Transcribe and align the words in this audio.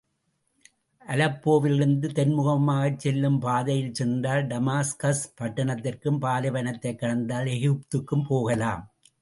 அலெப்போவிலிருந்து, 1.07 2.07
தென்முகமாகச் 2.07 2.97
செல்லும் 2.97 3.39
பாதையிலே 3.39 3.89
சென்றால், 3.93 4.47
டமாஸ்கஸ் 4.47 5.23
பட்டணத்திற்கும், 5.41 6.19
பாலைவனத்தைக் 6.19 6.99
கடந்தால் 6.99 7.45
எகிப்துக்கும் 7.45 8.25
போகலாம். 8.27 8.91